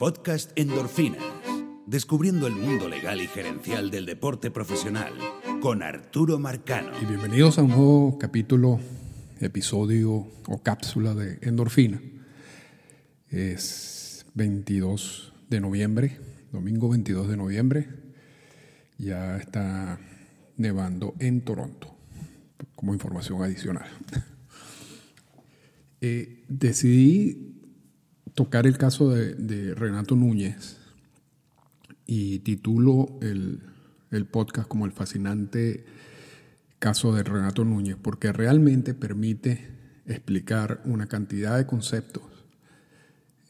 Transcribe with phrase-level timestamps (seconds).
[0.00, 1.22] podcast Endorfinas,
[1.86, 5.12] descubriendo el mundo legal y gerencial del deporte profesional,
[5.60, 6.90] con Arturo Marcano.
[7.02, 8.80] Y bienvenidos a un nuevo capítulo,
[9.40, 12.00] episodio o cápsula de Endorfina.
[13.28, 16.18] Es 22 de noviembre,
[16.50, 17.88] domingo 22 de noviembre.
[18.96, 20.00] Ya está
[20.56, 21.94] nevando en Toronto,
[22.74, 23.90] como información adicional.
[26.02, 27.59] Eh, decidí
[28.34, 30.78] tocar el caso de, Renato Núñez
[32.06, 33.60] y titulo el,
[34.10, 35.84] el podcast como el fascinante
[36.78, 39.68] caso de Renato Núñez, porque realmente permite
[40.06, 42.22] explicar una cantidad de conceptos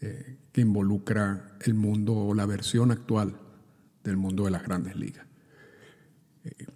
[0.00, 3.36] eh, que involucra el mundo o la versión actual
[4.02, 5.26] del mundo de las grandes ligas.
[6.44, 6.66] Eh,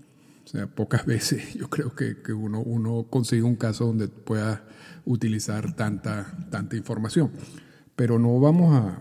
[0.45, 4.65] o sea, pocas veces yo creo que, que, uno, uno consigue un caso donde pueda
[5.05, 7.33] utilizar tanta, tanta información.
[7.97, 8.99] Pero no vamos a,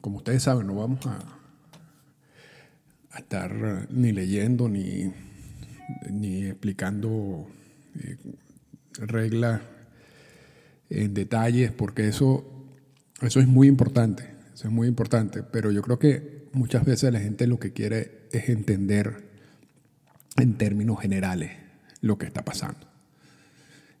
[0.00, 1.18] como ustedes saben, no vamos a,
[3.18, 5.12] estar ni leyendo ni,
[6.10, 7.46] ni explicando
[8.00, 8.16] eh,
[8.98, 9.60] reglas
[10.90, 12.44] en detalles, porque eso,
[13.20, 17.20] eso es muy importante, eso es muy importante, pero yo creo que muchas veces la
[17.20, 19.28] gente lo que quiere es entender
[20.36, 21.52] en términos generales
[22.00, 22.93] lo que está pasando.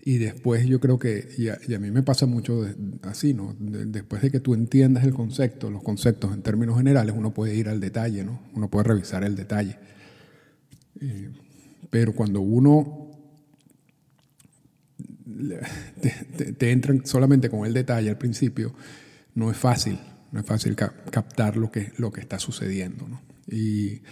[0.06, 2.68] Y después yo creo que, y a, mí me pasa mucho
[3.04, 3.56] así, ¿no?
[3.58, 7.70] después de que tú entiendas el concepto, los conceptos en términos generales, uno puede ir
[7.70, 8.42] al detalle, ¿no?
[8.52, 9.78] Uno puede revisar el detalle.
[11.00, 11.30] Eh,
[11.88, 13.12] pero cuando uno
[16.36, 18.74] te, te, entra solamente con el detalle al principio,
[19.34, 19.98] no es fácil,
[20.32, 23.22] no es fácil captar lo que, lo que está sucediendo, ¿no?
[23.48, 24.02] Y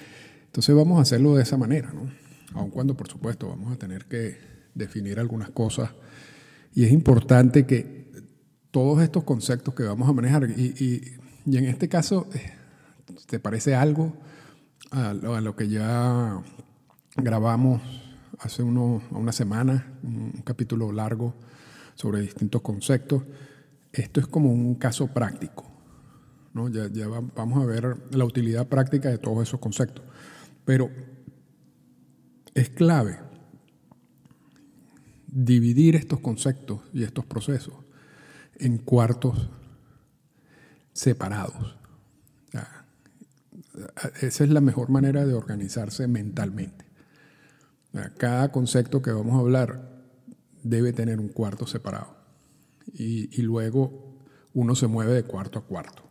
[0.46, 2.10] entonces vamos a hacerlo de esa manera, ¿no?
[2.54, 5.90] Aun cuando, por supuesto, vamos a tener que definir algunas cosas.
[6.74, 8.10] Y es importante que
[8.70, 12.52] todos estos conceptos que vamos a manejar, y, en este caso, eh,
[13.26, 14.14] ¿te parece algo
[14.90, 16.42] a, lo que ya
[17.16, 17.82] grabamos
[18.38, 21.34] hace uno, una semana, un capítulo largo
[21.94, 23.24] sobre distintos conceptos?
[23.92, 25.70] Esto es como un caso práctico.
[26.54, 26.68] ¿no?
[26.68, 30.04] Ya, ya vamos a ver la utilidad práctica de todos esos conceptos.
[30.64, 30.90] Pero
[32.54, 33.18] es clave
[35.32, 37.74] dividir estos conceptos y estos procesos
[38.58, 39.48] en cuartos
[40.92, 41.76] separados.
[44.20, 46.84] esa es la mejor manera de organizarse mentalmente.
[48.18, 50.02] Cada concepto que vamos a hablar
[50.62, 52.14] debe tener un cuarto separado
[52.92, 54.12] y, luego
[54.54, 56.02] uno se mueve de cuarto a cuarto.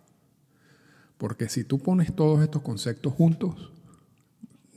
[1.20, 3.72] Porque si tú pones todos estos conceptos juntos,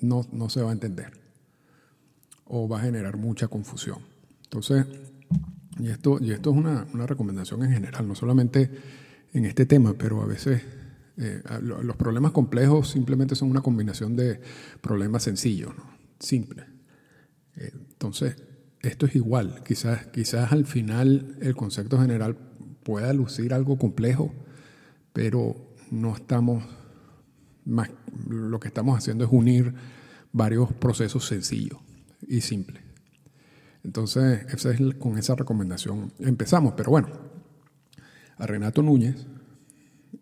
[0.03, 1.19] no, no se va a entender
[2.44, 4.14] o va a generar mucha confusión.
[4.54, 4.87] Entonces,
[5.81, 8.70] y esto, y esto es una, recomendación en general, no solamente
[9.32, 10.62] en este tema, pero a veces
[11.16, 14.41] eh, los problemas complejos simplemente son una combinación de
[14.81, 15.82] problemas sencillos, ¿no?
[16.20, 16.66] simples.
[17.56, 18.37] Entonces,
[18.81, 19.65] esto es igual.
[19.66, 22.36] Quizás, quizás al final el concepto general
[22.84, 24.32] pueda lucir algo complejo,
[25.12, 26.62] pero no estamos
[27.65, 27.91] más,
[28.28, 29.75] lo que estamos haciendo es unir
[30.32, 31.81] varios procesos sencillos
[32.28, 32.94] y simples.
[33.84, 34.47] Entonces,
[34.99, 36.75] con esa recomendación empezamos.
[36.77, 37.09] Pero bueno,
[38.39, 39.27] a Renato Núñez,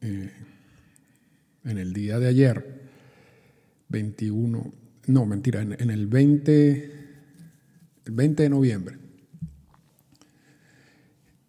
[0.01, 0.33] eh,
[1.65, 2.83] en el día de ayer,
[3.89, 4.73] 21,
[5.07, 6.93] no, mentira, en, el 20,
[8.05, 8.99] el 20 de noviembre,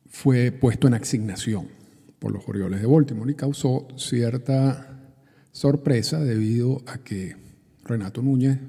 [0.08, 1.68] fue puesto en asignación
[2.20, 5.00] por los Orioles de Baltimore y causó cierta
[5.52, 7.36] sorpresa debido a que
[7.84, 8.60] Renato Núñez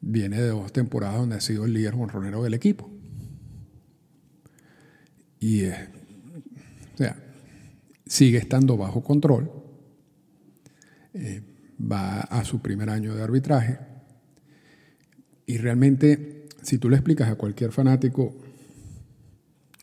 [0.00, 2.90] viene de dos temporadas donde ha sido el líder jonronero del equipo.
[5.40, 5.72] Y o
[6.96, 7.16] sea,
[8.06, 9.50] sigue estando bajo control.
[11.14, 11.42] Eh,
[11.80, 13.78] va a su primer año de arbitraje.
[15.46, 18.36] Y realmente, si tú le explicas a cualquier fanático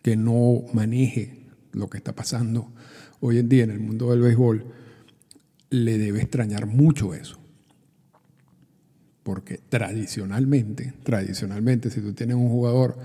[0.01, 2.71] que no maneje lo que está pasando
[3.21, 4.66] hoy en día en el mundo del béisbol,
[5.72, 7.44] le debe extrañar mucho eso
[9.25, 12.95] porque tradicionalmente, tradicionalmente, si tú tienes un jugador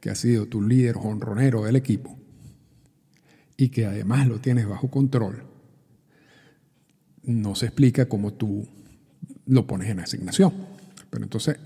[0.00, 2.14] que ha sido tu líder honronero del equipo
[3.56, 5.44] y que además lo tienes bajo control,
[7.22, 8.68] no se explica cómo tú
[9.46, 10.52] lo pones en asignación.
[11.08, 11.56] Pero entonces,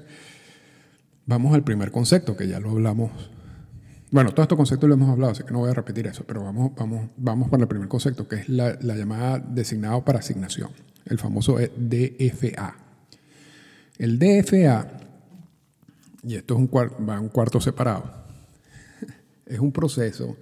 [1.27, 3.11] vamos al primer concepto, que ya lo hablamos.
[4.13, 6.45] Bueno, todos estos conceptos lo hemos hablado, así que no voy a repetir eso, pero
[6.45, 10.71] vamos, vamos, vamos para el primer concepto, que es la llamada designado para asignación,
[11.07, 12.86] el famoso DFA.
[13.99, 14.89] El DFA,
[16.23, 16.69] y esto es un,
[17.09, 18.13] va un cuarto separado,
[19.47, 20.37] es un proceso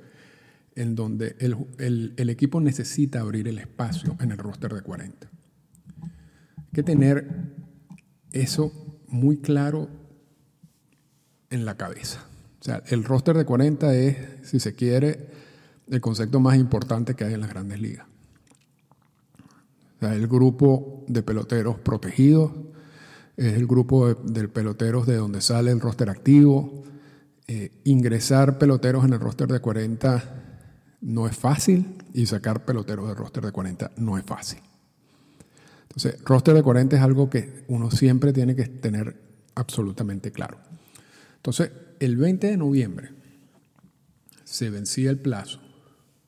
[0.77, 5.29] en donde el, equipo necesita abrir el espacio en el roster de 40.
[6.56, 7.55] Hay que tener
[8.33, 8.73] eso
[9.06, 9.89] muy claro
[11.51, 12.27] en la cabeza.
[12.61, 15.29] O sea, el roster de 40 es, si se quiere,
[15.89, 18.06] el concepto más importante que hay en las grandes ligas.
[19.97, 22.53] O sea, el grupo de peloteros protegidos,
[23.36, 26.84] es el grupo de, peloteros de donde sale el roster activo.
[27.46, 30.42] Eh, ingresar peloteros en el roster de 40
[31.02, 34.60] no es fácil y sacar peloteros del roster de 40 no es fácil.
[35.82, 39.20] Entonces, roster de 40 es algo que uno siempre tiene que tener
[39.54, 40.58] absolutamente claro.
[41.36, 41.70] Entonces,
[42.00, 43.10] el 20 de noviembre
[44.44, 45.60] se vencía el plazo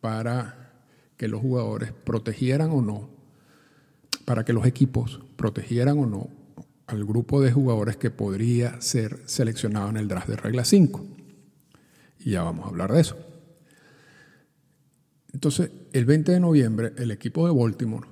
[0.00, 0.72] para
[1.16, 3.08] que los jugadores protegieran o no,
[4.24, 6.35] para que los equipos protegieran o no
[6.86, 11.04] al grupo de jugadores que podría ser seleccionado en el draft de regla 5.
[12.20, 13.16] Y ya vamos a hablar de eso.
[15.32, 18.08] Entonces, el 20 de noviembre, el equipo de Baltimore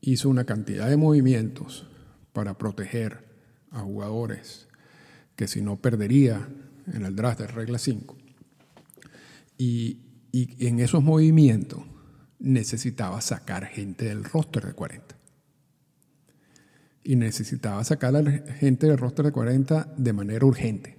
[0.00, 1.86] hizo una cantidad de movimientos
[2.32, 3.28] para proteger
[3.70, 4.68] a jugadores
[5.36, 6.48] que si no perdería
[6.92, 8.16] en el draft de regla 5.
[9.56, 9.98] Y,
[10.32, 11.82] y en esos movimientos
[12.38, 15.19] necesitaba sacar gente del roster de 40.
[17.02, 20.96] Y necesitaba sacar a la gente del roster de 40 de manera urgente.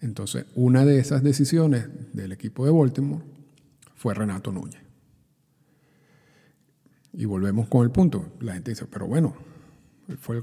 [0.00, 3.24] Entonces, una de esas decisiones del equipo de Baltimore
[3.94, 4.80] fue Renato Núñez.
[7.12, 8.32] Y volvemos con el punto.
[8.40, 9.34] La gente dice, pero bueno,
[10.18, 10.42] fue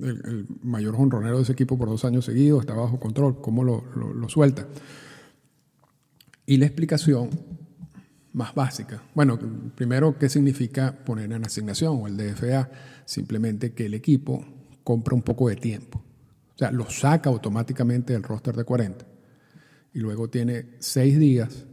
[0.00, 3.84] el, mayor honronero de ese equipo por dos años seguidos, está bajo control, ¿cómo lo,
[3.94, 4.66] lo suelta?
[6.46, 7.30] Y la explicación
[8.32, 9.38] más básica, bueno,
[9.74, 12.70] primero, ¿qué significa poner en asignación o el DFA?
[13.04, 14.44] Simplemente que el equipo
[14.84, 16.02] compra un poco de tiempo.
[16.54, 19.06] O sea, lo saca automáticamente del roster de 40
[19.94, 21.66] y luego tiene seis días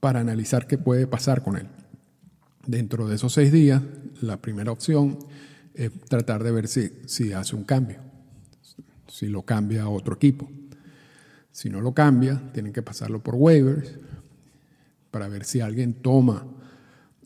[0.00, 1.68] para analizar qué puede pasar con él.
[2.66, 3.82] Dentro de esos seis días,
[4.20, 5.18] la primera opción
[5.74, 8.00] es tratar de ver si, si hace un cambio,
[9.06, 10.50] si lo cambia a otro equipo.
[11.52, 13.98] Si no lo cambia, tienen que pasarlo por waivers
[15.16, 16.46] para ver si alguien toma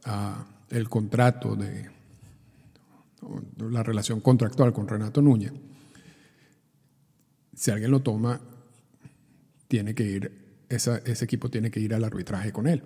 [0.04, 1.90] ah, el contrato de
[3.58, 5.52] la relación contractual con Renato Núñez.
[7.52, 8.40] Si alguien lo toma,
[9.66, 10.32] tiene que ir
[10.68, 12.80] ese equipo tiene que ir al arbitraje con él.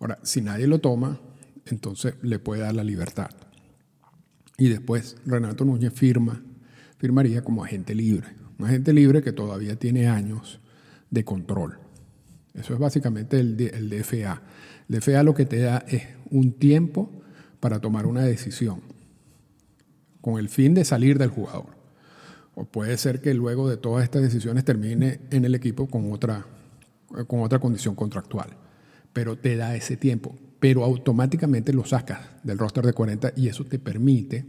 [0.00, 1.20] Ahora, si nadie lo toma,
[1.66, 3.28] entonces le puede dar la libertad.
[4.56, 6.42] Y después Renato Núñez firma,
[6.96, 8.28] firmaría como agente libre.
[8.58, 10.60] Un agente libre que todavía tiene años
[11.10, 11.82] de control.
[12.54, 14.42] Eso es básicamente el, DFA.
[14.88, 17.10] El DFA lo que te da es un tiempo
[17.60, 18.80] para tomar una decisión
[20.20, 21.76] con el fin de salir del jugador.
[22.54, 26.46] O puede ser que luego de todas estas decisiones termine en el equipo con otra
[27.26, 28.48] con otra condición contractual,
[29.12, 33.64] pero te da ese tiempo, pero automáticamente lo sacas del roster de 40 y eso
[33.64, 34.46] te permite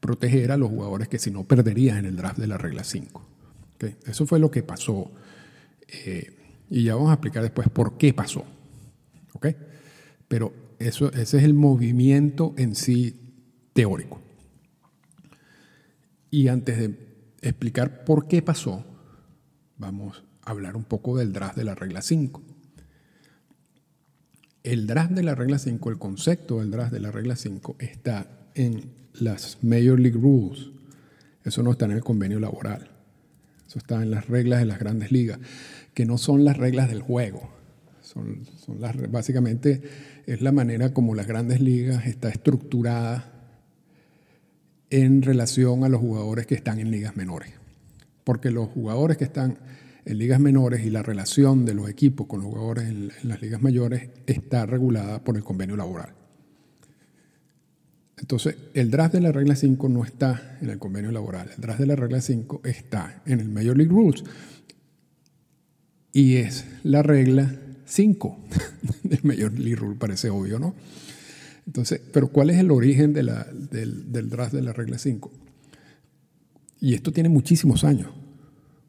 [0.00, 3.26] proteger a los jugadores que si no perderías en el draft de la regla 5.
[4.06, 5.10] Eso fue lo que pasó
[5.88, 6.35] eh,
[6.70, 8.44] y ya vamos a explicar después por qué pasó.
[10.28, 13.14] Pero eso, ese es el movimiento en sí
[13.72, 14.20] teórico.
[16.30, 16.98] Y antes de
[17.42, 18.84] explicar por qué pasó,
[19.76, 22.42] vamos hablar un poco del draft de la regla 5.
[24.62, 28.50] El draft de la regla 5, el concepto del draft de la regla 5 está
[28.54, 30.70] en las Major League Rules.
[31.44, 32.90] Eso no está en el convenio laboral.
[33.66, 35.40] Eso está en las reglas de las grandes ligas,
[35.96, 37.48] que no son las reglas del juego.
[38.02, 39.80] Son, son las, básicamente
[40.26, 43.32] es la manera como las grandes ligas está estructurada
[44.90, 47.54] en relación a los jugadores que están en ligas menores.
[48.24, 49.56] Porque los jugadores que están
[50.04, 53.62] en ligas menores y la relación de los equipos con los jugadores en, las ligas
[53.62, 56.10] mayores está regulada por el convenio laboral.
[58.18, 61.52] Entonces, el draft de la regla 5 no está en el convenio laboral.
[61.56, 64.24] El draft de la regla 5 está en el Major League Rules.
[66.16, 67.54] Y es la regla
[67.84, 68.38] 5
[69.02, 70.74] del Major League Rule, parece obvio, ¿no?
[71.66, 73.30] Entonces, pero ¿cuál es el origen del,
[73.70, 75.32] del draft de la regla 5?
[76.80, 78.12] Y esto tiene muchísimos años,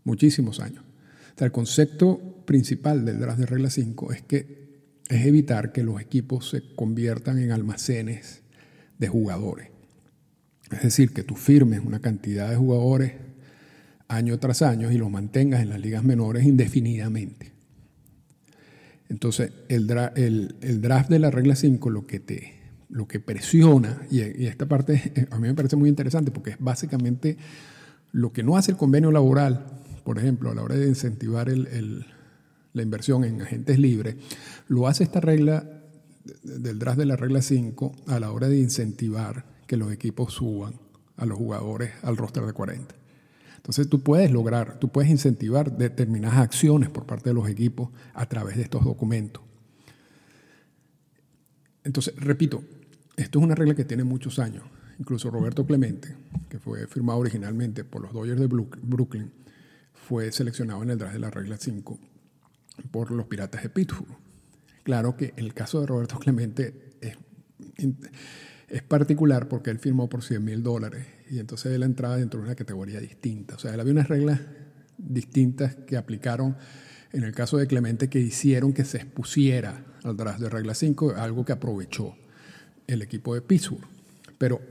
[0.04, 0.88] muchísimos años
[1.46, 4.68] el concepto principal del draft de regla 5 es que
[5.10, 8.42] es evitar que los equipos se conviertan en almacenes
[8.98, 9.70] de jugadores.
[10.72, 13.14] Es decir, que tú firmes una cantidad de jugadores
[14.08, 17.52] año tras año y los mantengas en las ligas menores indefinidamente.
[19.10, 22.54] Entonces, el, draft de la regla 5 lo que te
[22.90, 27.38] lo que presiona, y, esta parte a mí me parece muy interesante porque es básicamente
[28.14, 32.82] lo que no hace el convenio laboral por ejemplo, a la hora de incentivar la
[32.82, 34.16] inversión en agentes libres,
[34.70, 35.70] lo hace esta regla
[36.44, 40.76] del draft de la regla 5 a la hora de incentivar que los equipos suban
[41.18, 42.96] a los jugadores al roster de 40.
[43.68, 48.26] Entonces tú puedes lograr, tú puedes incentivar determinadas acciones por parte de los equipos a
[48.26, 49.44] través de estos documentos.
[51.84, 52.64] Entonces, repito,
[53.18, 54.64] esto es una regla que tiene muchos años.
[55.00, 56.16] Incluso Roberto Clemente,
[56.48, 59.34] que fue firmado originalmente por los Dodgers de Brooklyn,
[59.94, 62.00] fue seleccionado en el draft de la regla 5
[62.90, 64.16] por los Piratas de Pittsburgh.
[64.84, 67.18] Claro que el caso de Roberto Clemente es,
[68.84, 72.56] particular porque él firmó por 100 mil dólares y entonces él entraba dentro de una
[72.56, 73.56] categoría distinta.
[73.56, 74.40] O sea, él había unas reglas
[74.98, 76.56] distintas que aplicaron
[77.14, 81.16] en el caso de Clemente que hicieron que se expusiera al draft de regla 5,
[81.16, 82.16] algo que aprovechó
[82.88, 83.86] el equipo de Pittsburgh.
[84.38, 84.62] Pero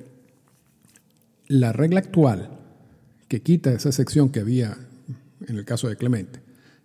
[1.48, 2.58] la regla actual
[3.28, 4.76] que quita esa sección que había
[5.46, 6.40] en el caso de Clemente,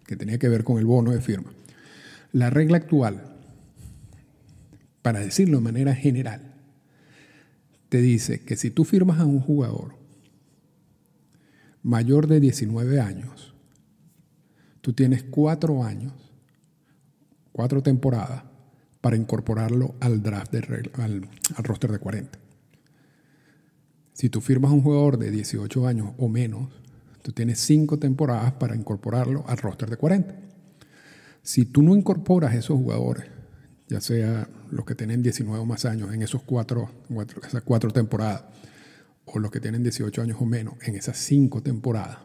[0.05, 1.51] que tenía que ver con el bono de firma,
[2.33, 3.23] la regla actual,
[5.01, 6.50] para decirlo de manera general,
[7.91, 9.95] te dice que si tú firmas a un jugador
[11.83, 13.53] mayor de 19 años,
[14.79, 16.13] tú tienes cuatro años,
[17.51, 18.45] cuatro temporadas
[19.01, 20.55] para incorporarlo al draft
[20.99, 22.39] al, al roster de 40.
[24.13, 26.69] Si tú firmas a un jugador de 18 años o menos,
[27.21, 30.33] tú tienes cinco temporadas para incorporarlo al roster de 40.
[31.43, 33.25] Si tú no incorporas esos jugadores
[33.91, 36.89] ya sea los que tienen 19 o más años en esos cuatro,
[37.45, 38.45] esas cuatro temporadas,
[39.25, 42.19] o los que tienen 18 años o menos en esas cinco temporadas,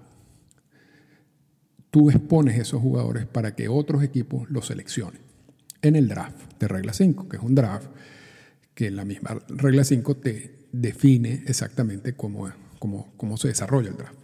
[1.91, 5.21] tú expones esos jugadores para que otros equipos los seleccionen
[5.83, 7.89] en el draft de regla 5, que es un draft
[8.73, 14.19] que la misma regla 5 te define exactamente cómo, cómo, cómo se desarrolla el draft.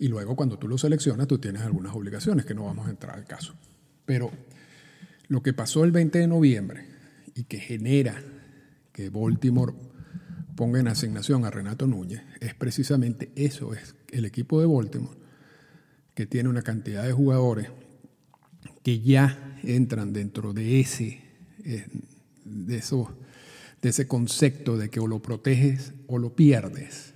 [0.00, 3.14] Y luego cuando tú lo seleccionas, tú tienes algunas obligaciones que no vamos a entrar
[3.16, 3.54] al caso.
[4.04, 4.32] Pero
[5.32, 6.84] lo que pasó el 20 de noviembre
[7.34, 8.22] y que genera
[8.92, 9.72] que Baltimore
[10.56, 15.16] ponga en asignación a Renato Núñez es precisamente eso, es el equipo de Baltimore
[16.14, 17.70] que tiene una cantidad de jugadores
[18.82, 21.22] que ya entran dentro de ese,
[21.64, 21.86] eh,
[22.44, 23.16] de, eso,
[23.80, 27.14] de ese concepto de que o lo proteges o lo pierdes,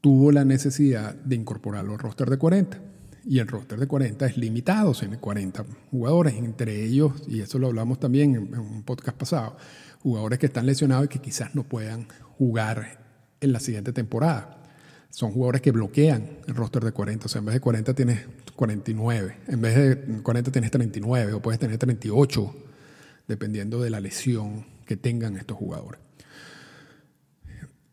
[0.00, 2.80] tuvo la necesidad de incorporarlo al roster de 40
[3.28, 7.66] y el roster de 40 es limitado, son 40 jugadores, entre ellos, y eso lo
[7.66, 9.56] hablamos también en, un podcast pasado,
[10.02, 12.08] jugadores que están lesionados y que quizás no puedan
[12.38, 13.04] jugar
[13.42, 14.62] en la siguiente temporada.
[15.10, 18.20] Son jugadores que bloquean el roster de 40, o sea, en vez de 40 tienes
[18.56, 22.54] 49, en vez de 40 tienes 39 o puedes tener 38,
[23.26, 26.00] dependiendo de la lesión que tengan estos jugadores.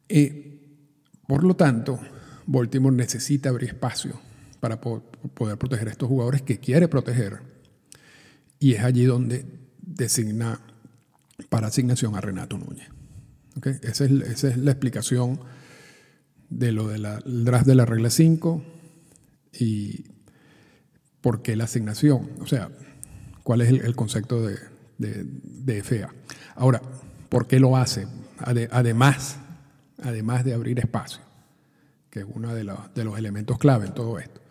[0.08, 0.62] Y,
[1.28, 2.00] por lo tanto,
[2.46, 4.18] Baltimore necesita abrir espacio
[4.60, 7.40] para poder proteger a estos jugadores que quiere proteger.
[8.60, 9.46] Y es allí donde
[9.80, 10.60] designa
[11.50, 12.90] para asignación a Renato Núñez.
[13.84, 15.40] Esa, es, la explicación
[16.50, 17.04] de lo del
[17.44, 18.64] draft de la regla 5
[19.60, 20.06] y
[21.22, 22.30] por qué la asignación.
[22.40, 22.70] O sea,
[23.44, 24.58] cuál es el, concepto de,
[24.98, 26.14] de, FA.
[26.56, 26.82] Ahora,
[27.30, 28.08] ¿por qué lo hace?
[28.38, 29.38] Además,
[30.02, 31.22] además de abrir espacio,
[32.10, 34.45] que es uno de los elementos clave en todo esto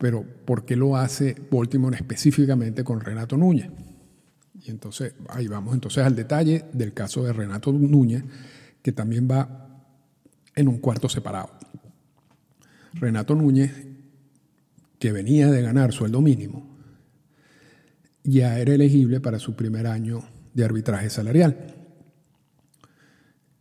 [0.00, 3.68] pero ¿por qué lo hace Baltimore específicamente con Renato Núñez?
[4.64, 8.24] Y entonces ahí vamos entonces al detalle del caso de Renato Núñez,
[8.80, 9.84] que también va
[10.56, 11.50] en un cuarto separado.
[12.94, 13.72] Renato Núñez,
[14.98, 16.78] que venía de ganar sueldo mínimo,
[18.24, 20.22] ya era elegible para su primer año
[20.54, 21.74] de arbitraje salarial.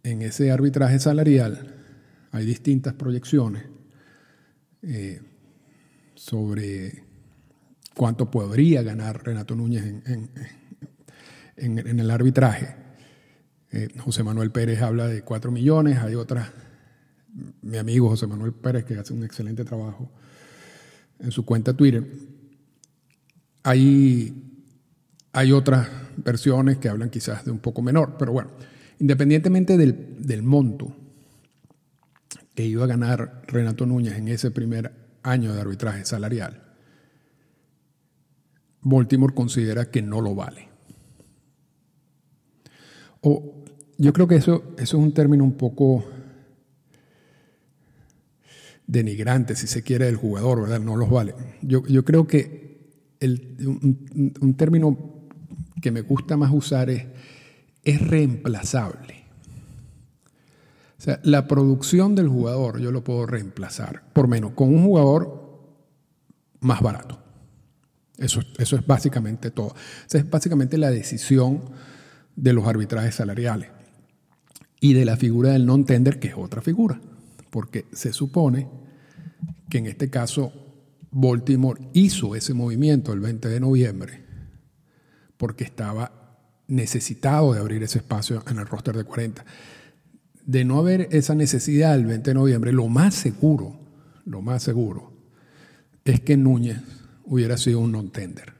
[0.04, 1.76] En ese arbitraje salarial
[2.32, 3.64] hay distintas proyecciones.
[4.84, 5.22] Eh,
[6.20, 7.02] sobre
[7.96, 10.30] cuánto podría ganar Renato Núñez en,
[11.56, 12.76] en, el arbitraje.
[13.72, 16.52] Eh, José Manuel Pérez habla de 4 millones, hay otra,
[17.62, 20.12] mi amigo José Manuel Pérez, que hace un excelente trabajo
[21.20, 22.06] en su cuenta Twitter.
[23.64, 24.60] Hay,
[25.32, 28.52] hay otras versiones que hablan quizás de un poco menor, pero bueno,
[29.00, 30.94] independientemente del, del monto
[32.54, 36.64] que iba a ganar Renato Núñez en ese primer año de arbitraje salarial,
[38.82, 40.70] Baltimore considera que no lo vale.
[43.22, 43.64] O
[43.98, 46.06] yo creo que eso, eso es un término un poco
[48.88, 50.80] denigrante, si se quiere, del jugador, ¿verdad?
[50.80, 51.36] No los vale.
[51.62, 52.70] Yo, yo creo que
[53.20, 55.28] el, un, un, término
[55.82, 57.06] que me gusta más usar es,
[57.84, 59.19] es reemplazable.
[61.00, 65.72] O sea, la producción del jugador yo lo puedo reemplazar, por menos, con un jugador
[66.60, 67.24] más barato.
[68.18, 69.74] Eso, eso es básicamente todo.
[70.06, 71.62] Esa es básicamente la decisión
[72.36, 73.70] de los arbitrajes salariales
[74.82, 77.00] y de la figura del non-tender, que es otra figura,
[77.50, 78.68] porque se supone
[79.70, 80.52] que en este caso
[81.12, 84.26] Baltimore hizo ese movimiento el 20 de noviembre
[85.38, 86.12] porque estaba
[86.68, 89.46] necesitado de abrir ese espacio en el roster de 40.
[90.50, 93.80] De no haber esa necesidad el 20 de noviembre, lo más seguro,
[94.26, 95.14] lo más seguro,
[96.04, 96.82] es que Núñez
[97.24, 98.56] hubiera sido un non-tender.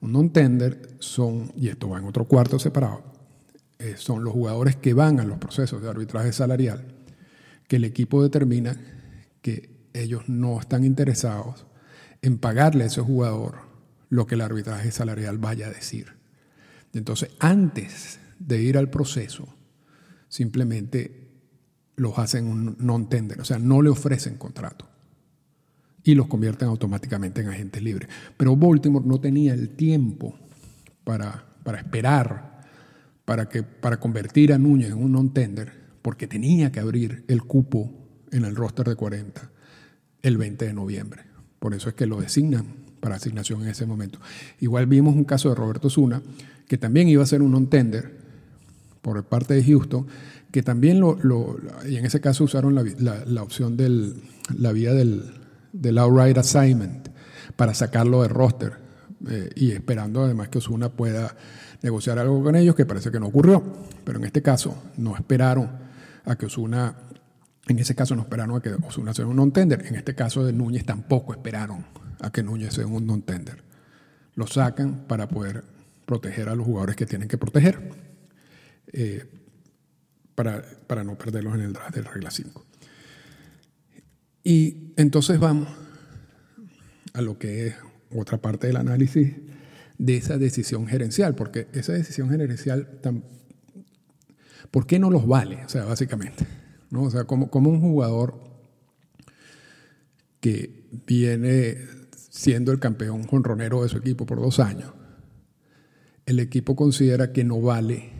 [0.00, 3.02] Un non-tender son, y esto va en otro cuarto separado,
[3.78, 6.94] eh, son los jugadores que van a los procesos de arbitraje salarial,
[7.68, 8.80] que el equipo determina
[9.42, 11.66] que ellos no están interesados
[12.22, 13.56] en pagarle a ese jugador
[14.08, 16.14] lo que el arbitraje salarial vaya a decir.
[16.94, 19.55] Entonces, antes de ir al proceso,
[20.36, 21.30] simplemente
[21.96, 24.86] los hacen un non-tender, o sea, no le ofrecen contrato
[26.04, 28.10] y los convierten automáticamente en agentes libres.
[28.36, 30.38] Pero Baltimore no tenía el tiempo
[31.04, 32.60] para, para esperar,
[33.24, 37.90] para, que, para convertir a Núñez en un non-tender, porque tenía que abrir el cupo
[38.30, 39.50] en el roster de 40
[40.20, 41.22] el 20 de noviembre.
[41.58, 42.66] Por eso es que lo designan
[43.00, 44.20] para asignación en ese momento.
[44.60, 46.22] Igual vimos un caso de Roberto Zuna,
[46.68, 48.25] que también iba a ser un non-tender
[49.06, 50.04] por parte de Houston,
[50.50, 51.16] que también lo,
[51.88, 54.14] y en ese caso usaron la, opción de
[54.58, 55.32] la vía del,
[55.72, 57.06] del outright assignment
[57.54, 58.72] para sacarlo de roster
[59.30, 61.36] eh, y esperando además que Osuna pueda
[61.82, 63.62] negociar algo con ellos, que parece que no ocurrió.
[64.02, 65.70] Pero en este caso no esperaron
[66.24, 66.96] a que Osuna
[67.68, 69.86] en ese caso no esperaron a que Osuna sea un non-tender.
[69.86, 71.86] En este caso de Núñez tampoco esperaron
[72.20, 73.62] a que Núñez sea un non-tender.
[74.34, 75.62] Lo sacan para poder
[76.06, 78.05] proteger a los jugadores que tienen que proteger,
[78.92, 79.24] eh,
[80.34, 82.64] para, para, no perderlos en el draft de regla 5.
[84.44, 85.68] Y entonces vamos
[87.14, 87.74] a lo que es
[88.14, 89.34] otra parte del análisis
[89.98, 93.00] de esa decisión gerencial, porque esa decisión gerencial,
[94.70, 95.64] ¿por qué no los vale?
[95.64, 96.46] O sea, básicamente.
[96.90, 97.04] ¿no?
[97.04, 98.40] O sea, como, como un jugador
[100.40, 101.78] que viene
[102.30, 104.92] siendo el campeón jonronero de su equipo por dos años,
[106.26, 108.10] el equipo considera que no vale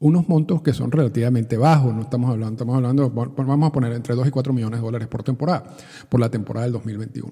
[0.00, 4.14] unos montos que son relativamente bajos, no estamos hablando, estamos hablando, vamos a poner entre
[4.14, 5.76] 2 y 4 millones de dólares por temporada,
[6.08, 7.30] por la temporada del 2021.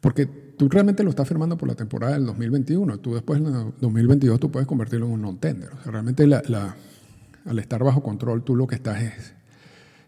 [0.00, 3.74] Porque tú realmente lo estás firmando por la temporada del 2021, tú después en el
[3.80, 5.70] 2022 tú puedes convertirlo en un non-tender.
[5.72, 9.34] O sea, realmente al estar bajo control tú lo que estás es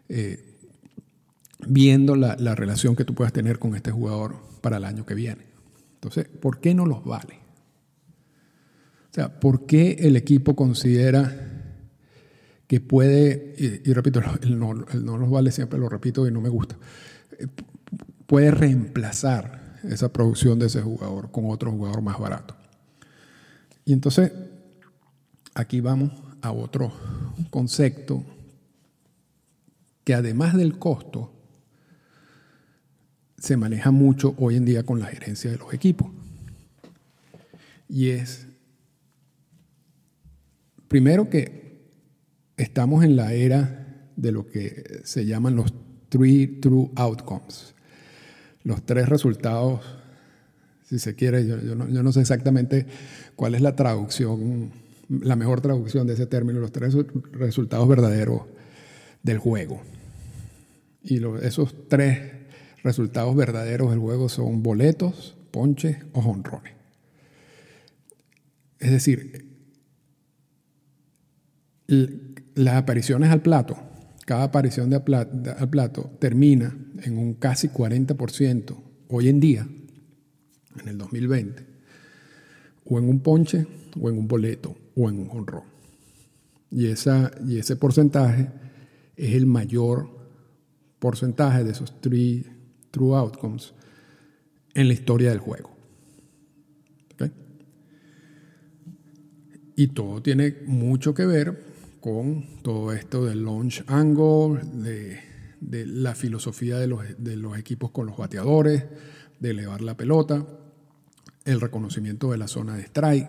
[0.09, 0.49] eh,
[1.67, 5.47] viendo la, relación que tú puedas tener con este jugador para el año que viene.
[5.95, 7.48] Entonces, ¿por qué no los vale?
[9.11, 11.35] O sea, ¿por qué el equipo considera
[12.67, 16.49] que puede, y, repito, el no, no, los vale siempre lo repito y no me
[16.49, 16.77] gusta,
[18.27, 22.57] puede reemplazar esa producción de ese jugador con otro jugador más barato?
[23.85, 24.33] Y entonces,
[25.55, 26.93] aquí vamos a otro
[27.51, 28.25] concepto
[30.05, 31.33] que además del costo,
[33.39, 36.11] se maneja mucho hoy en día con la gerencia de los equipos.
[37.89, 38.48] Y es,
[40.89, 41.69] primero que
[42.57, 45.73] estamos en la era de lo que se llaman los
[46.09, 47.75] three true outcomes,
[48.65, 49.81] los tres resultados,
[50.85, 52.87] si se quiere, yo, no, sé exactamente
[53.37, 54.73] cuál es la traducción,
[55.09, 56.97] la mejor traducción de ese término, los tres
[57.33, 58.43] resultados verdaderos
[59.23, 59.81] del juego.
[61.03, 62.33] Y esos tres
[62.83, 66.73] resultados verdaderos del juego son boletos, ponches o jonrones.
[68.79, 69.48] Es decir,
[71.89, 73.77] las apariciones al plato,
[74.27, 78.77] cada aparición de al plato termina en un casi 40%
[79.09, 79.67] hoy en día,
[80.81, 81.67] en el 2020,
[82.85, 83.67] o en un ponche,
[83.99, 85.65] o en un boleto, o en un jonrón.
[86.71, 88.51] Y, esa, y ese porcentaje
[89.17, 90.11] es el mayor
[90.99, 92.47] porcentaje de esos three
[92.91, 93.73] true outcomes
[94.75, 95.71] en la historia del juego.
[99.75, 101.68] Y todo tiene mucho que ver
[102.01, 108.85] con todo esto del launch angle, de, la filosofía de los, equipos con los bateadores,
[109.41, 110.47] de elevar la pelota,
[111.45, 113.29] el reconocimiento de la zona de strike,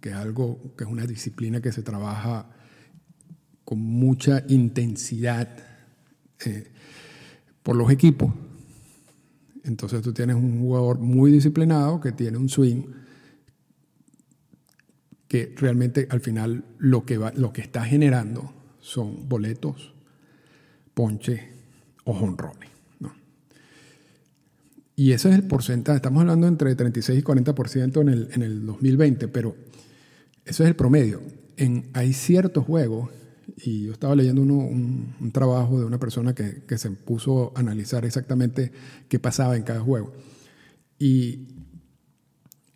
[0.00, 2.50] que es algo que es una disciplina que se trabaja
[3.64, 5.48] con mucha intensidad
[6.44, 6.70] eh,
[7.62, 8.32] por los equipos.
[9.64, 12.82] Entonces tú tienes un jugador muy disciplinado que tiene un swing
[15.34, 19.92] que realmente al final lo que, va, lo que está generando son boletos,
[20.94, 21.48] ponche
[22.04, 22.70] o jonrones.
[24.94, 25.96] Y ese es el porcentaje.
[25.96, 29.56] Estamos hablando entre 36 y 40% en el, en el 2020, pero
[30.44, 31.20] ese es el promedio.
[31.56, 33.10] En, hay ciertos juegos,
[33.56, 37.52] y yo estaba leyendo uno, un, un, trabajo de una persona que, que se puso
[37.56, 38.70] a analizar exactamente
[39.08, 40.12] qué pasaba en cada juego.
[40.96, 41.53] Y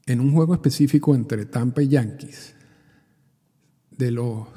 [0.08, 2.54] en un juego específico entre Tampa y Yankees,
[3.90, 4.48] de, los,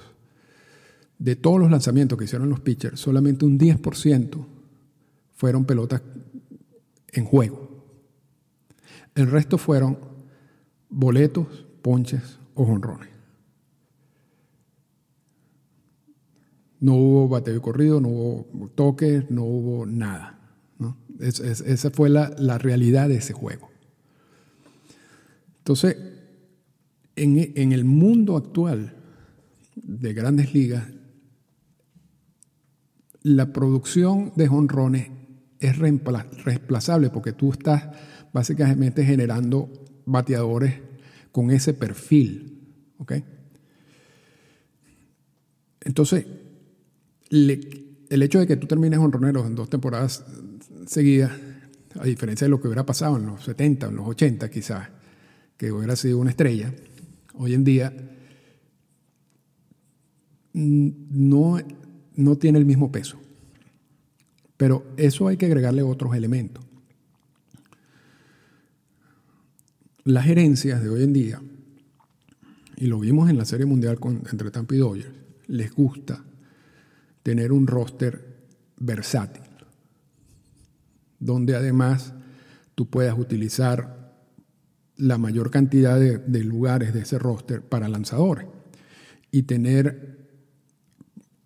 [1.20, 4.46] de todos los lanzamientos que hicieron los pitchers, solamente un 10%
[5.36, 6.02] fueron pelotas
[7.12, 7.70] en juego.
[9.14, 10.00] El resto fueron
[10.90, 13.10] boletos, ponches o jonrones.
[16.80, 20.40] No hubo bateo y corrido, no hubo toques, no hubo nada.
[21.20, 23.71] esa fue la, la realidad de ese juego.
[25.62, 25.96] Entonces,
[27.16, 28.96] en, el mundo actual
[29.76, 30.88] de grandes ligas,
[33.22, 35.12] la producción de jonrones
[35.60, 37.90] es reemplazable porque tú estás
[38.34, 39.70] básicamente generando
[40.08, 40.80] bateadores
[41.32, 42.74] con ese perfil.
[42.98, 43.14] ¿ok?
[45.82, 46.26] Entonces,
[47.30, 50.26] el hecho de que tú termines honroneros en dos temporadas
[50.88, 51.32] seguidas,
[52.00, 54.90] a diferencia de lo que hubiera pasado en los 70, en los 80 quizás,
[55.62, 56.74] que hubiera sido una estrella,
[57.36, 57.94] hoy en día
[60.54, 61.60] no,
[62.16, 63.20] no tiene el mismo peso.
[64.58, 66.66] Pero eso hay que agregarle otros elementos.
[70.04, 71.40] Las gerencias de hoy en día,
[72.78, 75.14] y lo vimos en la Serie Mundial con, entre Tampa y Dodgers,
[75.46, 76.24] les gusta
[77.22, 78.48] tener un roster
[78.78, 79.44] versátil,
[81.20, 82.16] donde además
[82.74, 84.01] tú puedas utilizar
[85.02, 88.46] la mayor cantidad de, lugares de ese roster para lanzadores
[89.32, 90.20] y tener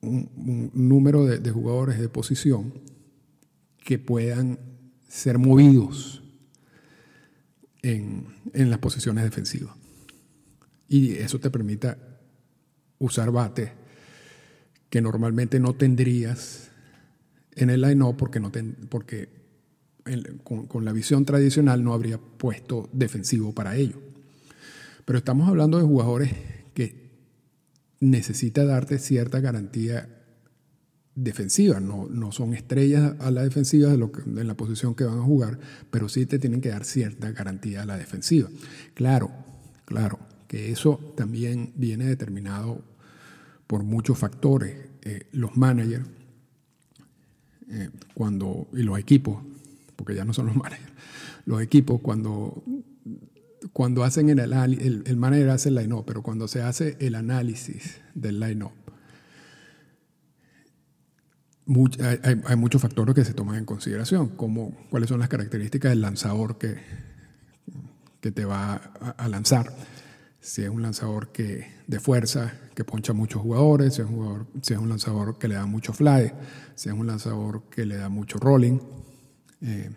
[0.01, 2.73] un, número de, jugadores de posición
[3.77, 4.59] que puedan
[5.07, 6.21] ser movidos
[7.81, 9.73] en, en las posiciones defensivas.
[10.89, 11.97] Y eso te permita
[12.99, 13.71] usar bates
[14.89, 16.71] que normalmente no tendrías
[17.55, 18.51] en el line-up porque, no
[18.89, 19.44] porque
[20.43, 23.99] con, la visión tradicional no habría puesto defensivo para ello.
[25.03, 26.31] Pero estamos hablando de jugadores
[26.73, 27.09] que
[27.99, 30.09] necesita darte cierta garantía
[31.15, 35.57] defensiva, no, no son estrellas a la defensiva de la posición que van a jugar,
[35.89, 38.49] pero sí te tienen que dar cierta garantía a la defensiva.
[38.93, 39.31] Claro,
[39.85, 42.83] claro, que eso también viene determinado
[43.65, 44.75] por muchos factores.
[45.03, 46.05] Eh, los managers
[47.69, 49.37] eh, cuando, y los equipos
[49.95, 50.91] porque ya no son los managers.
[51.45, 52.63] Los equipos cuando,
[53.73, 58.01] cuando hacen el, el, el manager hace el line-up, pero cuando se hace el análisis
[58.13, 58.73] del line-up,
[62.47, 66.57] hay, muchos factores que se toman en consideración, como cuáles son las características del lanzador
[66.57, 66.75] que,
[68.21, 69.73] que te va a, lanzar.
[70.39, 74.03] Si es un lanzador que, de fuerza, que poncha muchos jugadores, si
[74.73, 76.31] es un lanzador que le da mucho fly,
[76.75, 78.79] si es un lanzador que le da mucho rolling,
[79.61, 79.89] eh,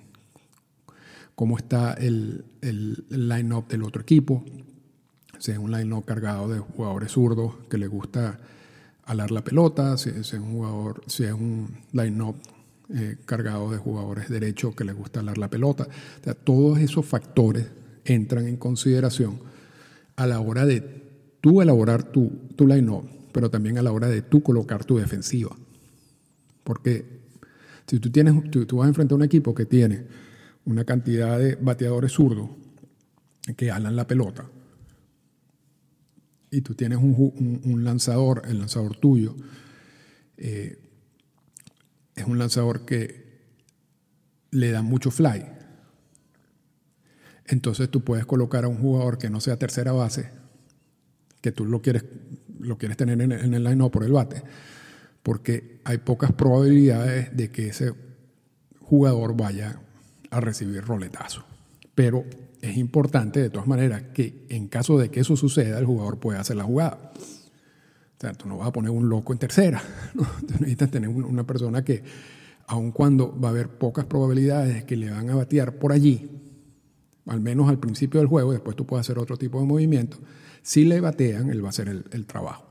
[1.34, 4.44] cómo está el, el, line-up del otro equipo,
[5.38, 8.40] si es un line-up cargado de jugadores zurdos que le gusta
[9.04, 12.36] alar la pelota, si, es un si un line-up
[12.94, 15.86] eh, cargado de jugadores derechos que le gusta alar la pelota.
[16.44, 17.66] todos esos factores
[18.04, 19.40] entran en consideración
[20.16, 20.80] a la hora de
[21.40, 25.54] tú elaborar tu, tu line-up, pero también a la hora de tú colocar tu defensiva.
[26.64, 27.27] Porque
[27.88, 30.04] si tú, tienes, tú, vas a enfrentar a un equipo que tiene
[30.66, 32.50] una cantidad de bateadores zurdos
[33.56, 34.46] que alan la pelota,
[36.50, 39.36] y tú tienes un, lanzador, el lanzador tuyo,
[40.36, 40.78] eh,
[42.14, 43.26] es un lanzador que
[44.50, 45.44] le da mucho fly.
[47.46, 50.30] Entonces tú puedes colocar a un jugador que no sea tercera base,
[51.40, 52.04] que tú lo quieres,
[52.58, 54.42] lo quieres tener en, en el line por el bate,
[55.28, 57.92] porque hay pocas probabilidades de que ese
[58.80, 59.78] jugador vaya
[60.30, 61.44] a recibir roletazo.
[61.94, 62.24] Pero
[62.62, 66.40] es importante de todas maneras que en caso de que eso suceda, el jugador pueda
[66.40, 67.12] hacer la jugada.
[67.14, 69.82] O sea, tú no vas a poner un loco en tercera.
[70.14, 70.26] ¿no?
[70.60, 72.02] necesitas tener una persona que,
[72.66, 76.30] aun cuando va a haber pocas probabilidades de que le van a batear por allí,
[77.26, 80.16] al menos al principio del juego, después tú puedes hacer otro tipo de movimiento,
[80.62, 82.67] si le batean, él va a hacer el trabajo.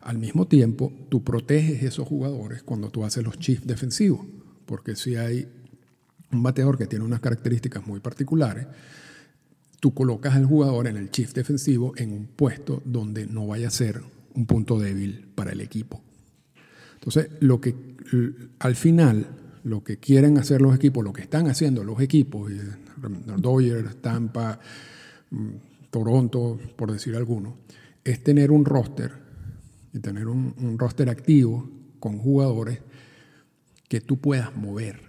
[0.00, 4.26] Al mismo tiempo, tú proteges esos jugadores cuando tú haces los chips defensivos,
[4.66, 5.46] porque si hay
[6.32, 8.66] un bateador que tiene unas características muy particulares,
[9.80, 13.70] tú colocas al jugador en el chip defensivo en un puesto donde no vaya a
[13.70, 14.00] ser
[14.34, 16.02] un punto débil para el equipo.
[16.94, 17.74] Entonces, lo que
[18.58, 19.26] al final
[19.64, 22.50] lo que quieren hacer los equipos, lo que están haciendo los equipos,
[23.36, 24.58] Dodgers, Tampa,
[25.30, 25.48] mm,
[25.90, 27.58] Toronto, por decir alguno,
[28.04, 29.12] es tener un roster
[29.92, 32.80] y tener un, roster activo con jugadores
[33.88, 35.00] que tú puedas mover,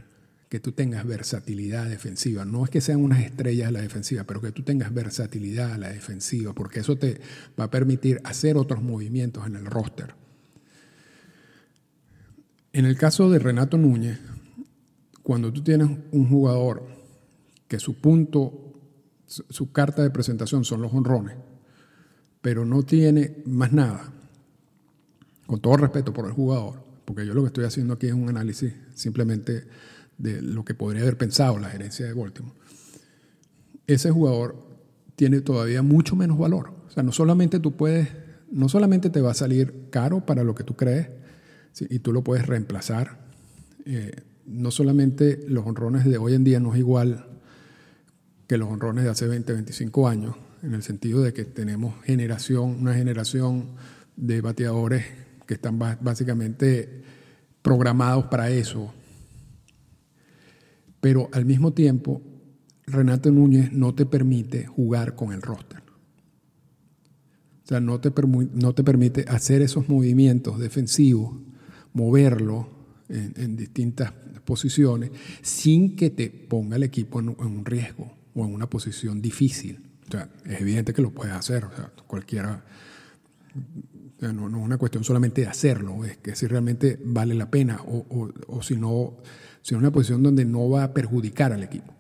[0.50, 2.46] que tú tengas versatilidad defensiva.
[2.46, 5.90] No es que sean unas estrellas la defensiva, pero que tú tengas versatilidad a la
[5.90, 7.22] defensiva, porque eso te
[7.60, 10.16] va a permitir hacer otros movimientos en el roster.
[12.74, 14.20] En el caso de Renato Núñez,
[15.24, 16.88] cuando tú tienes un jugador
[17.68, 18.74] que su punto,
[19.28, 21.38] su carta de presentación son los honrones,
[22.42, 24.12] pero no tiene más nada,
[25.52, 28.30] con todo respeto por el jugador, porque yo lo que estoy haciendo aquí es un
[28.30, 29.66] análisis simplemente
[30.18, 32.56] de lo que podría haber pensado la gerencia de Baltimore,
[33.86, 34.56] ese jugador
[35.18, 36.74] tiene todavía mucho menos valor.
[36.88, 38.08] O sea, no solamente tú puedes,
[38.50, 41.10] no solamente te va a salir caro para lo que tú crees,
[41.82, 43.20] y tú lo puedes reemplazar.
[43.84, 47.26] Eh, no solamente los honrones de hoy en día no es igual
[48.48, 52.78] que los honrones de hace 20, 25 años, en el sentido de que tenemos generación,
[52.80, 53.72] una generación
[54.16, 55.04] de bateadores
[55.52, 57.02] que están básicamente
[57.62, 58.94] programados para eso.
[61.02, 62.22] Pero al mismo tiempo,
[62.88, 65.82] Renato Núñez no te permite jugar con el roster.
[67.66, 68.14] O sea, no te,
[68.54, 71.38] no te permite hacer esos movimientos defensivos
[71.92, 72.70] moverlo
[73.10, 74.14] en, distintas
[74.46, 75.12] posiciones
[75.42, 79.82] sin que te ponga el equipo en, un riesgo o en una posición difícil.
[80.08, 82.64] O sea, es evidente que lo puedes hacer, o sea, cualquiera.
[84.22, 88.30] No, es una cuestión solamente de hacerlo, es que si realmente vale la pena o,
[88.48, 89.18] o, si no,
[89.62, 91.94] si es una posición donde no va a perjudicar al equipo.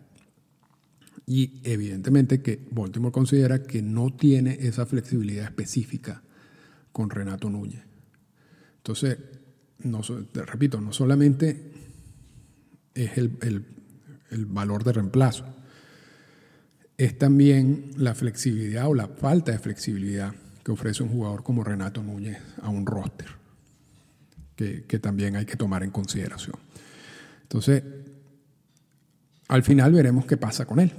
[1.26, 6.22] Y evidentemente que Baltimore considera que no tiene esa flexibilidad específica
[6.92, 7.84] con Renato Núñez.
[8.78, 9.18] Entonces,
[9.80, 11.72] no, te repito, no solamente
[12.94, 13.66] es el,
[14.48, 15.46] valor de reemplazo,
[16.98, 22.04] es también la flexibilidad o la falta de flexibilidad que ofrece un jugador como Renato
[22.04, 23.28] Núñez a un roster,
[24.56, 26.56] que, que, también hay que tomar en consideración.
[27.43, 27.84] Entonces,
[29.47, 30.91] al final veremos qué pasa con él.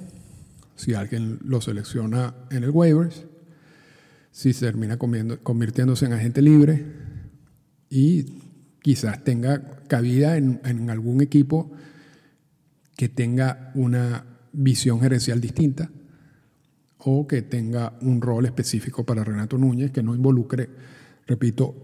[0.77, 3.25] Si alguien lo selecciona en el waivers,
[4.33, 6.85] si termina convirtiéndose en agente libre
[7.91, 8.25] y
[8.81, 11.71] quizás tenga cabida en, algún equipo
[12.97, 15.91] que tenga una visión gerencial distinta
[17.05, 20.69] o que tenga un rol específico para Renato Núñez que no involucre,
[21.27, 21.75] repito,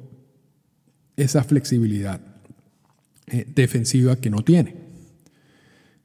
[1.17, 2.21] esa flexibilidad
[3.27, 4.77] eh, defensiva que no tiene.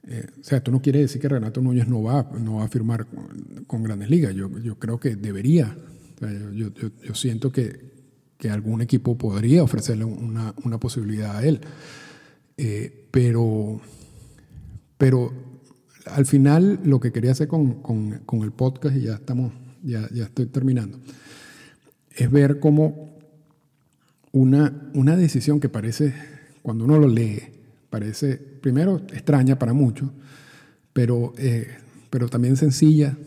[0.06, 2.68] Eh, o sea, esto no quiere decir que Renato Núñez no va, no va a
[2.68, 3.08] firmar
[3.68, 4.34] con, Grandes Ligas.
[4.36, 4.50] Yo,
[4.80, 5.78] creo que debería.
[6.54, 7.94] yo, siento que,
[8.38, 11.62] que algún equipo podría ofrecerle una, una posibilidad a él.
[12.58, 13.80] Eh, pero,
[14.98, 15.53] pero
[16.06, 20.26] al final lo que quería hacer con, con, el podcast, y ya estamos, ya, ya,
[20.26, 21.00] estoy terminando,
[22.16, 23.18] es ver cómo
[24.32, 26.14] una, una decisión que parece,
[26.62, 27.42] cuando uno lo lee,
[27.90, 30.10] parece primero extraña para muchos,
[30.94, 31.68] pero, eh,
[32.10, 33.18] pero también sencilla.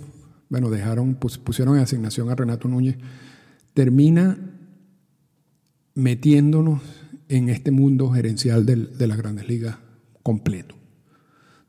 [0.49, 2.97] Bueno, dejaron, pusieron en asignación a Renato Núñez.
[3.75, 4.39] Termina
[5.95, 6.81] metiéndonos
[7.29, 9.77] en este mundo gerencial de las grandes ligas
[10.23, 10.75] completo,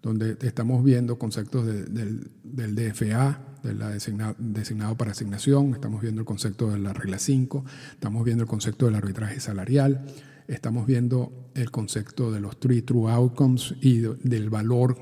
[0.01, 6.71] donde estamos viendo conceptos del, DFA, de la designado, para asignación, estamos viendo el concepto
[6.71, 10.05] de la regla 5, estamos viendo el concepto del arbitraje salarial,
[10.47, 14.97] estamos viendo el concepto de los three true outcomes y del valor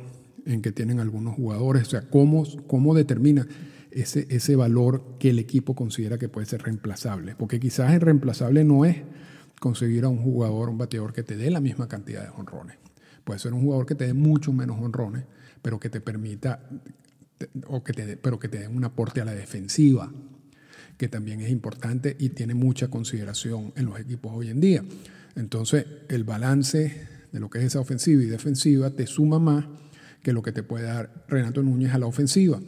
[0.45, 3.47] en que tienen algunos jugadores, o sea, cómo, cómo determina
[3.91, 7.35] ese, ese valor que el equipo considera que puede ser reemplazable.
[7.35, 8.97] Porque quizás el reemplazable no es
[9.59, 12.84] conseguir a un jugador, un bateador que te dé la misma cantidad de honrones.
[13.25, 15.25] Puede ser un jugador que te dé mucho menos honrones,
[15.61, 16.61] pero que te permita,
[17.67, 20.09] o que te pero que te dé un aporte a la defensiva,
[20.97, 24.85] que también es importante y tiene mucha consideración en los equipos hoy en día.
[25.35, 29.65] Entonces, el balance de lo que es esa ofensiva y defensiva te suma más
[30.23, 32.61] que lo que te puede dar Renato Núñez a la ofensiva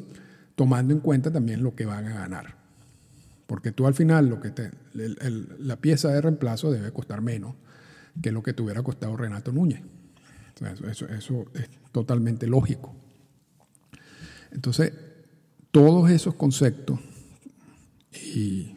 [0.57, 2.55] tomando en cuenta también lo que van a ganar.
[3.45, 7.53] Porque tú al final, lo que te, la pieza de reemplazo debe costar menos
[8.21, 9.81] que lo que te hubiera costado Renato Núñez.
[10.65, 12.95] Eso, es totalmente lógico.
[14.51, 14.93] Entonces,
[15.71, 16.99] todos esos conceptos
[18.11, 18.75] y,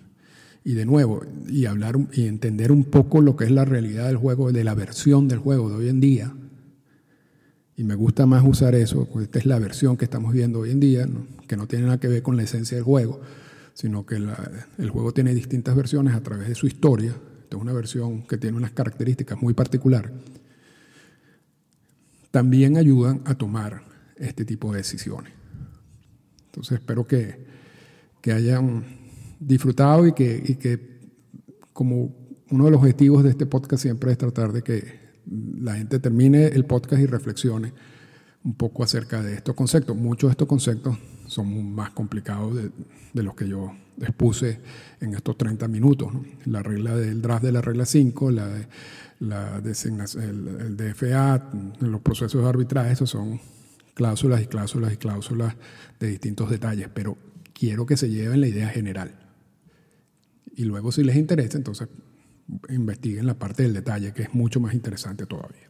[0.64, 4.16] y, de nuevo, y hablar y entender un poco lo que es la realidad del
[4.16, 6.34] juego, de la versión del juego de hoy en día,
[7.80, 10.70] y me gusta más usar eso, porque esta es la versión que estamos viendo hoy
[10.70, 11.08] en día,
[11.48, 13.22] que no tiene nada que ver con la esencia del juego,
[13.72, 17.16] sino que el juego tiene distintas versiones a través de su historia.
[17.42, 20.10] Esta es una versión que tiene unas características muy particulares.
[22.30, 23.82] También ayudan a tomar
[24.16, 25.32] este tipo de decisiones.
[26.46, 27.46] Entonces espero que,
[28.20, 28.84] que hayan
[29.38, 31.00] disfrutado y que, y que
[31.72, 32.14] como
[32.50, 35.00] uno de los objetivos de este podcast siempre es tratar de que
[35.60, 37.72] la gente termine el podcast y reflexione
[38.44, 39.96] un poco acerca de estos conceptos.
[39.96, 42.55] Muchos de estos conceptos son más complicados
[43.12, 44.61] de, los que yo expuse
[45.00, 46.12] en estos 30 minutos.
[46.46, 48.66] La regla del draft de la regla 5, la, de,
[49.20, 51.50] la el, el, DFA,
[51.81, 53.40] los procesos de arbitraje, esos son
[53.94, 55.55] cláusulas y cláusulas y cláusulas
[55.98, 57.18] de distintos detalles, pero
[57.53, 59.14] quiero que se lleven la idea general.
[60.57, 61.88] Y luego si les interesa, entonces
[62.68, 65.69] investiguen la parte del detalle, que es mucho más interesante todavía.